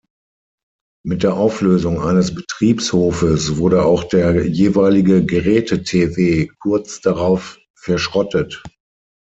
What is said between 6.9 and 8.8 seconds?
darauf verschrottet.